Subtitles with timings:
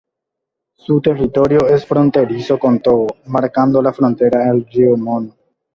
[0.73, 5.35] Su territorio es fronterizo con Togo, marcando la frontera el río Mono.